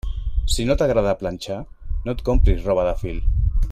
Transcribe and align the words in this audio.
Si 0.53 0.63
no 0.69 0.77
t'agrada 0.79 1.13
planxar, 1.19 1.59
no 2.07 2.17
et 2.17 2.25
compris 2.31 2.67
roba 2.71 2.91
de 2.93 3.01
fil. 3.05 3.25